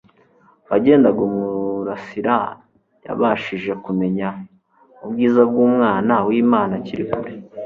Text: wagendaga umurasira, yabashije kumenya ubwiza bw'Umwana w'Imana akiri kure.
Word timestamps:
wagendaga 0.69 1.19
umurasira, 1.29 2.35
yabashije 3.05 3.71
kumenya 3.85 4.27
ubwiza 5.05 5.41
bw'Umwana 5.49 6.13
w'Imana 6.27 6.73
akiri 6.79 7.05
kure. 7.11 7.31